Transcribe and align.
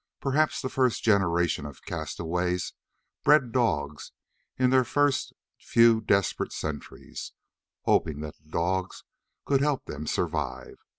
Perhaps 0.19 0.63
the 0.63 0.69
first 0.69 1.03
generations 1.03 1.67
of 1.67 1.83
castaways 1.83 2.73
bred 3.23 3.51
dogs 3.51 4.11
in 4.57 4.71
their 4.71 4.83
first 4.83 5.31
few 5.59 6.01
desperate 6.01 6.51
centuries, 6.51 7.33
hoping 7.83 8.21
that 8.21 8.49
dogs 8.49 9.03
could 9.45 9.61
help 9.61 9.85
them 9.85 10.07
survive. 10.07 10.77